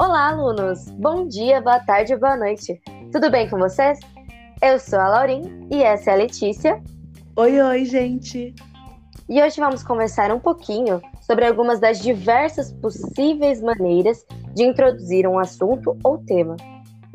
[0.00, 0.88] Olá, alunos!
[0.92, 2.80] Bom dia, boa tarde, boa noite.
[3.12, 3.98] Tudo bem com vocês?
[4.62, 6.82] Eu sou a Laurin e essa é a Letícia.
[7.36, 8.54] Oi, oi, gente!
[9.28, 14.24] E hoje vamos conversar um pouquinho sobre algumas das diversas possíveis maneiras
[14.54, 16.56] de introduzir um assunto ou tema.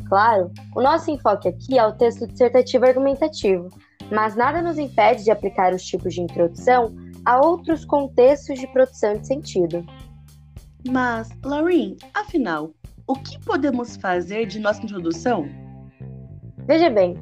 [0.08, 3.68] Claro, o nosso enfoque aqui é o texto dissertativo argumentativo,
[4.12, 6.96] mas nada nos impede de aplicar os tipos de introdução
[7.26, 9.84] a outros contextos de produção de sentido.
[10.88, 12.72] Mas, Lauren, afinal,
[13.08, 15.48] o que podemos fazer de nossa introdução?
[16.68, 17.18] Veja bem,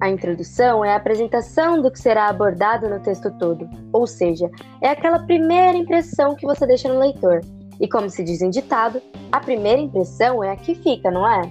[0.00, 4.50] a introdução é a apresentação do que será abordado no texto todo, ou seja,
[4.80, 7.40] é aquela primeira impressão que você deixa no leitor.
[7.80, 9.00] E como se diz em ditado,
[9.30, 11.42] a primeira impressão é a que fica, não é?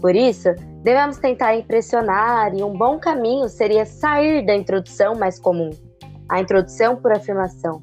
[0.00, 0.48] Por isso,
[0.82, 5.70] devemos tentar impressionar e um bom caminho seria sair da introdução mais comum,
[6.28, 7.82] a introdução por afirmação.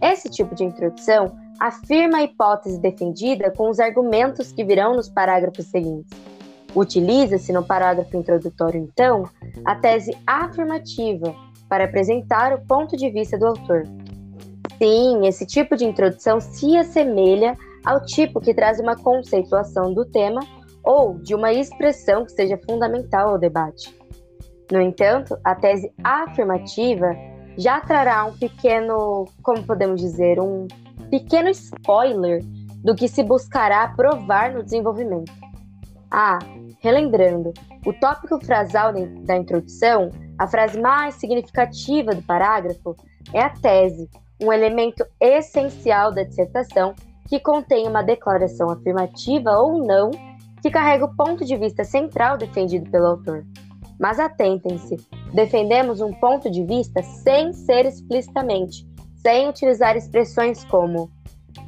[0.00, 5.66] Esse tipo de introdução afirma a hipótese defendida com os argumentos que virão nos parágrafos
[5.66, 6.18] seguintes.
[6.74, 9.28] Utiliza-se no parágrafo introdutório, então,
[9.66, 11.34] a tese afirmativa
[11.68, 13.82] para apresentar o ponto de vista do autor.
[14.78, 20.40] Sim, esse tipo de introdução se assemelha ao tipo que traz uma conceituação do tema
[20.82, 23.94] ou de uma expressão que seja fundamental ao debate.
[24.72, 27.14] No entanto, a tese afirmativa
[27.58, 30.66] já trará um pequeno, como podemos dizer, um
[31.10, 32.42] pequeno spoiler
[32.82, 35.32] do que se buscará provar no desenvolvimento.
[36.10, 36.38] Ah,
[36.80, 37.52] relembrando,
[37.84, 38.92] o tópico frasal
[39.24, 42.96] da introdução, a frase mais significativa do parágrafo,
[43.32, 44.08] é a tese,
[44.42, 46.94] um elemento essencial da dissertação
[47.28, 50.10] que contém uma declaração afirmativa ou não
[50.62, 53.44] que carrega o ponto de vista central defendido pelo autor.
[53.98, 54.96] Mas atentem-se,
[55.32, 58.86] defendemos um ponto de vista sem ser explicitamente,
[59.22, 61.10] sem utilizar expressões como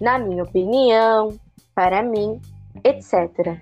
[0.00, 1.38] na minha opinião,
[1.74, 2.40] para mim,
[2.84, 3.58] etc.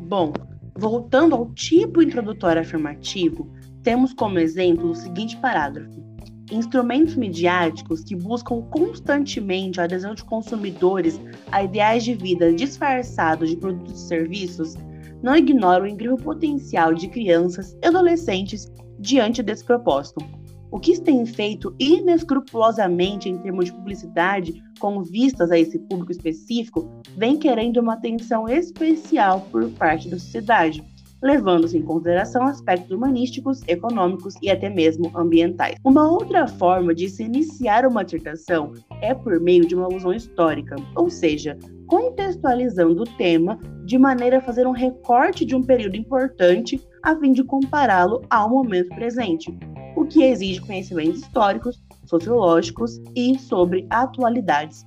[0.00, 0.32] Bom,
[0.76, 3.48] voltando ao tipo introdutório afirmativo,
[3.82, 6.02] temos como exemplo o seguinte parágrafo:
[6.50, 11.20] instrumentos midiáticos que buscam constantemente a adesão de consumidores
[11.50, 14.74] a ideais de vida disfarçados de produtos e serviços
[15.22, 20.24] não ignoram o incrível potencial de crianças e adolescentes diante desse propósito.
[20.72, 26.88] O que tem feito inescrupulosamente em termos de publicidade com vistas a esse público específico
[27.16, 30.84] vem querendo uma atenção especial por parte da sociedade,
[31.20, 35.76] levando-se em consideração aspectos humanísticos, econômicos e até mesmo ambientais.
[35.84, 40.76] Uma outra forma de se iniciar uma dissertação é por meio de uma alusão histórica,
[40.94, 41.58] ou seja,
[41.88, 47.32] contextualizando o tema de maneira a fazer um recorte de um período importante a fim
[47.32, 49.52] de compará-lo ao momento presente,
[49.96, 54.84] o que exige conhecimentos históricos, sociológicos e sobre atualidades.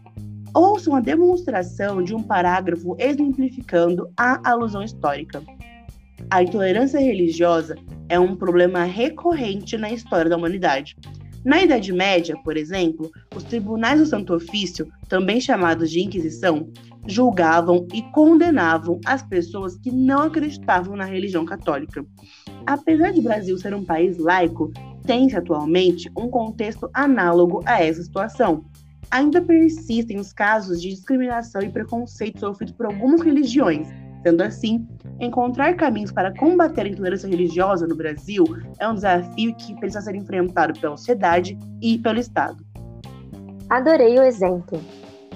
[0.54, 5.42] Ouça uma demonstração de um parágrafo exemplificando a alusão histórica.
[6.30, 7.76] A intolerância religiosa
[8.08, 10.96] é um problema recorrente na história da humanidade.
[11.44, 16.70] Na Idade Média, por exemplo, os tribunais do Santo Ofício, também chamados de Inquisição,
[17.06, 22.06] julgavam e condenavam as pessoas que não acreditavam na religião católica.
[22.66, 24.72] Apesar de Brasil ser um país laico,
[25.06, 28.66] tem-se atualmente um contexto análogo a essa situação.
[29.12, 33.88] Ainda persistem os casos de discriminação e preconceito sofridos por algumas religiões.
[34.24, 34.88] Sendo assim,
[35.20, 38.46] encontrar caminhos para combater a intolerância religiosa no Brasil
[38.80, 42.66] é um desafio que precisa ser enfrentado pela sociedade e pelo Estado.
[43.70, 44.80] Adorei o exemplo.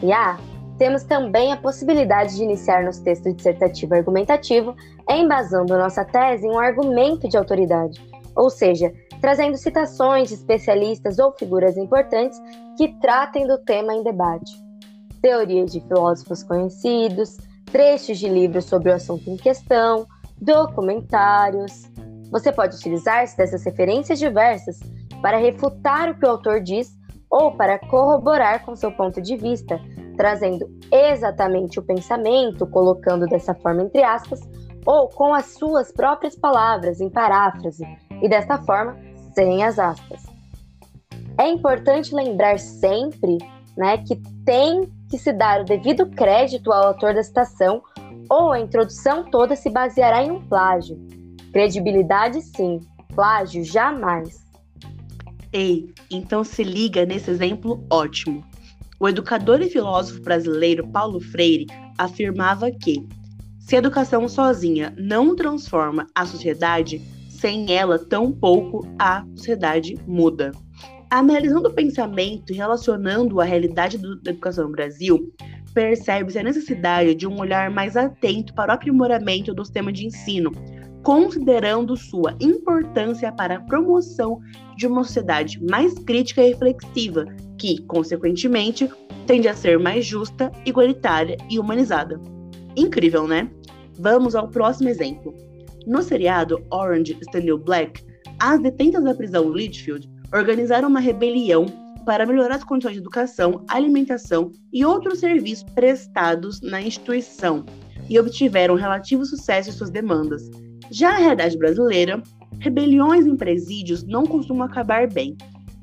[0.02, 0.38] E ah,
[0.78, 4.76] temos também a possibilidade de iniciar nosso texto dissertativo argumentativo
[5.10, 8.00] embasando nossa tese em um argumento de autoridade,
[8.36, 12.40] ou seja, trazendo citações de especialistas ou figuras importantes
[12.78, 14.52] que tratem do tema em debate.
[15.22, 17.38] Teorias de filósofos conhecidos,
[17.72, 20.06] trechos de livros sobre o assunto em questão,
[20.40, 21.90] documentários.
[22.32, 24.80] Você pode utilizar-se dessas referências diversas
[25.22, 26.97] para refutar o que o autor diz
[27.30, 29.80] ou para corroborar com seu ponto de vista,
[30.16, 34.40] trazendo exatamente o pensamento, colocando dessa forma entre aspas,
[34.86, 37.84] ou com as suas próprias palavras em paráfrase,
[38.22, 38.98] e desta forma,
[39.34, 40.24] sem as aspas.
[41.38, 43.38] É importante lembrar sempre
[43.78, 47.82] né, que tem que se dar o devido crédito ao autor da citação,
[48.30, 50.98] ou a introdução toda se baseará em um plágio.
[51.54, 52.80] Credibilidade, sim,
[53.14, 54.47] plágio, jamais.
[55.60, 58.46] Ei, então se liga nesse exemplo ótimo.
[59.00, 61.66] O educador e filósofo brasileiro Paulo Freire
[61.98, 63.04] afirmava que
[63.58, 70.52] se a educação sozinha não transforma a sociedade, sem ela tampouco a sociedade muda.
[71.10, 75.34] Analisando o pensamento e relacionando a realidade do, da educação no Brasil,
[75.74, 80.52] percebe-se a necessidade de um olhar mais atento para o aprimoramento do sistema de ensino,
[81.08, 84.42] considerando sua importância para a promoção
[84.76, 87.26] de uma sociedade mais crítica e reflexiva,
[87.58, 88.90] que, consequentemente,
[89.26, 92.20] tende a ser mais justa, igualitária e humanizada.
[92.76, 93.50] Incrível, né?
[93.98, 95.34] Vamos ao próximo exemplo.
[95.86, 98.04] No seriado Orange is the New Black,
[98.38, 101.68] as detentas da prisão Litchfield organizaram uma rebelião
[102.06, 107.66] para melhorar as condições de educação, alimentação e outros serviços prestados na instituição
[108.10, 110.50] e obtiveram relativo sucesso em suas demandas.
[110.92, 112.22] Já na realidade brasileira,
[112.60, 115.36] rebeliões em presídios não costumam acabar bem.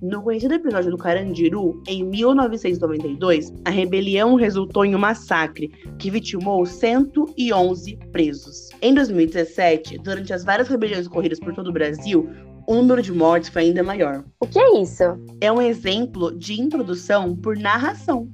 [0.03, 5.69] No conhecido episódio do Carandiru, em 1992, a rebelião resultou em um massacre
[5.99, 8.69] que vitimou 111 presos.
[8.83, 12.29] Em 2017, durante as várias rebeliões ocorridas por todo o Brasil,
[12.67, 14.25] o número de mortes foi ainda maior.
[14.41, 15.05] O que é isso?
[15.41, 18.29] É um exemplo de introdução por narração.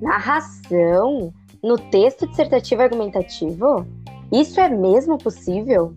[0.00, 1.32] Narração?
[1.62, 3.86] No texto dissertativo argumentativo?
[4.32, 5.96] Isso é mesmo possível?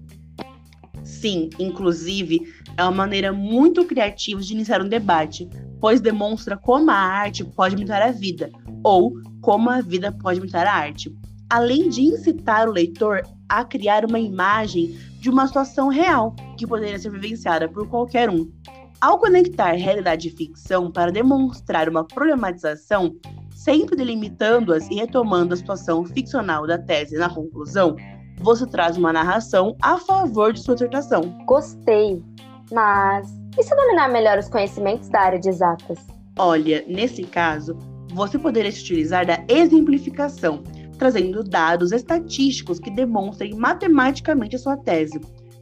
[1.04, 6.96] Sim, inclusive, é uma maneira muito criativa de iniciar um debate, pois demonstra como a
[6.96, 8.52] arte pode imitar a vida,
[8.84, 11.16] ou como a vida pode imitar a arte,
[11.50, 17.00] além de incitar o leitor a criar uma imagem de uma situação real que poderia
[17.00, 18.52] ser vivenciada por qualquer um.
[19.00, 23.16] Ao conectar realidade e ficção para demonstrar uma problematização,
[23.56, 27.96] sempre delimitando-as e retomando a situação ficcional da tese na conclusão,
[28.40, 31.22] você traz uma narração a favor de sua dissertação.
[31.46, 32.24] Gostei,
[32.72, 36.00] mas e se dominar melhor os conhecimentos da área de exatas?
[36.38, 37.76] Olha, nesse caso,
[38.14, 40.64] você poderia se utilizar da exemplificação,
[40.98, 45.20] trazendo dados estatísticos que demonstrem matematicamente a sua tese,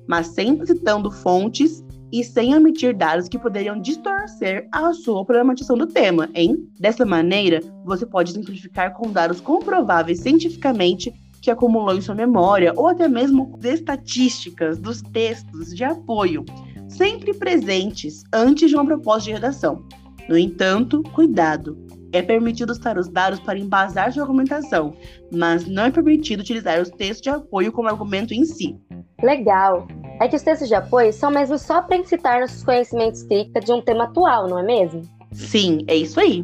[0.08, 5.88] mas sempre citando fontes e sem omitir dados que poderiam distorcer a sua problematização do
[5.88, 6.70] tema, hein?
[6.80, 11.14] Dessa maneira, você pode simplificar com dados comprováveis cientificamente
[11.46, 16.44] que acumulou em sua memória, ou até mesmo estatísticas dos textos de apoio,
[16.90, 19.86] sempre presentes antes de uma proposta de redação.
[20.28, 21.78] No entanto, cuidado!
[22.12, 24.94] É permitido usar os dados para embasar sua argumentação,
[25.32, 28.76] mas não é permitido utilizar os textos de apoio como argumento em si.
[29.22, 29.88] Legal!
[30.20, 33.72] É que os textos de apoio são mesmo só para incitar nossos conhecimentos críticos de
[33.72, 35.02] um tema atual, não é mesmo?
[35.32, 36.44] Sim, é isso aí.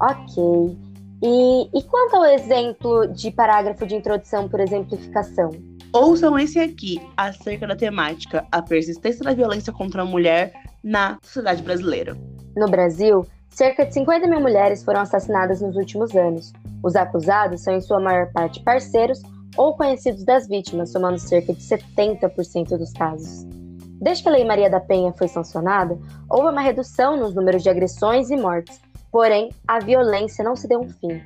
[0.00, 0.89] Ok.
[1.22, 5.50] E, e quanto ao exemplo de parágrafo de introdução por exemplificação?
[5.92, 10.52] Ouçam esse aqui acerca da temática A persistência da violência contra a mulher
[10.82, 12.16] na sociedade brasileira.
[12.56, 16.52] No Brasil, Cerca de 50 mil mulheres foram assassinadas nos últimos anos.
[16.82, 19.20] Os acusados são, em sua maior parte, parceiros
[19.56, 23.44] ou conhecidos das vítimas, somando cerca de 70% dos casos.
[24.00, 27.68] Desde que a Lei Maria da Penha foi sancionada, houve uma redução nos números de
[27.68, 31.20] agressões e mortes, porém, a violência não se deu um fim.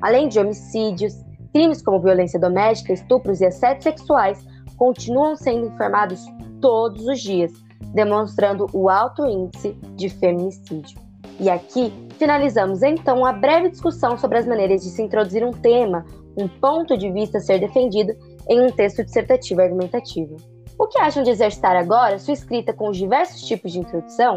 [0.00, 1.14] Além de homicídios,
[1.52, 4.44] crimes como violência doméstica, estupros e assédios sexuais
[4.76, 6.24] continuam sendo informados
[6.60, 7.52] todos os dias,
[7.92, 10.98] demonstrando o alto índice de feminicídio.
[11.38, 16.04] E aqui finalizamos então a breve discussão sobre as maneiras de se introduzir um tema,
[16.36, 18.14] um ponto de vista a ser defendido
[18.48, 20.36] em um texto dissertativo argumentativo.
[20.78, 24.36] O que acham de exercitar agora sua escrita com os diversos tipos de introdução?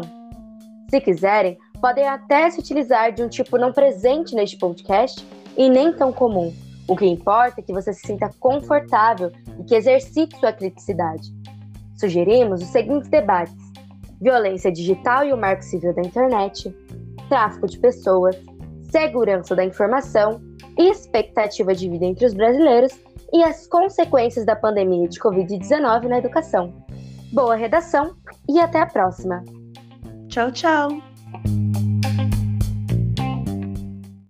[0.90, 5.22] Se quiserem, podem até se utilizar de um tipo não presente neste podcast
[5.54, 6.50] e nem tão comum.
[6.88, 9.30] O que importa é que você se sinta confortável
[9.60, 11.30] e que exercite sua criticidade.
[11.94, 13.54] Sugerimos os seguintes debates:
[14.18, 16.74] violência digital e o marco civil da internet,
[17.28, 18.34] tráfico de pessoas,
[18.90, 20.40] segurança da informação,
[20.78, 22.98] expectativa de vida entre os brasileiros
[23.30, 26.72] e as consequências da pandemia de Covid-19 na educação.
[27.30, 28.16] Boa redação
[28.48, 29.44] e até a próxima!
[30.28, 30.88] Tchau, tchau!